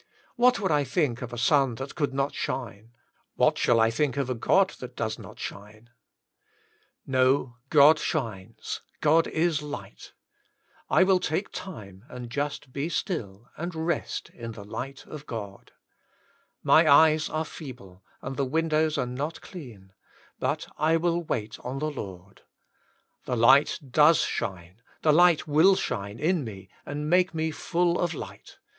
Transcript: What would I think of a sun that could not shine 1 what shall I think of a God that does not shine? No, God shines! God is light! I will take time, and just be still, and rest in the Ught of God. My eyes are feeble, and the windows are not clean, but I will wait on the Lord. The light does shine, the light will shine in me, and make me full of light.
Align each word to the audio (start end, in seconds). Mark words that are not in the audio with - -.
What 0.35 0.59
would 0.59 0.71
I 0.71 0.83
think 0.83 1.21
of 1.21 1.31
a 1.31 1.37
sun 1.37 1.75
that 1.75 1.93
could 1.93 2.11
not 2.11 2.33
shine 2.33 2.91
1 3.35 3.35
what 3.35 3.57
shall 3.59 3.79
I 3.79 3.91
think 3.91 4.17
of 4.17 4.31
a 4.31 4.33
God 4.33 4.71
that 4.79 4.95
does 4.95 5.19
not 5.19 5.37
shine? 5.37 5.91
No, 7.05 7.57
God 7.69 7.99
shines! 7.99 8.81
God 8.99 9.27
is 9.27 9.61
light! 9.61 10.13
I 10.89 11.03
will 11.03 11.19
take 11.19 11.51
time, 11.51 12.03
and 12.09 12.31
just 12.31 12.73
be 12.73 12.89
still, 12.89 13.51
and 13.55 13.75
rest 13.75 14.31
in 14.31 14.53
the 14.53 14.63
Ught 14.63 15.05
of 15.05 15.27
God. 15.27 15.71
My 16.63 16.89
eyes 16.91 17.29
are 17.29 17.45
feeble, 17.45 18.03
and 18.23 18.37
the 18.37 18.43
windows 18.43 18.97
are 18.97 19.05
not 19.05 19.39
clean, 19.41 19.93
but 20.39 20.65
I 20.79 20.97
will 20.97 21.21
wait 21.21 21.59
on 21.59 21.77
the 21.77 21.91
Lord. 21.91 22.41
The 23.25 23.37
light 23.37 23.77
does 23.87 24.21
shine, 24.21 24.81
the 25.03 25.13
light 25.13 25.47
will 25.47 25.75
shine 25.75 26.17
in 26.17 26.43
me, 26.43 26.69
and 26.87 27.07
make 27.07 27.35
me 27.35 27.51
full 27.51 27.99
of 27.99 28.15
light. 28.15 28.57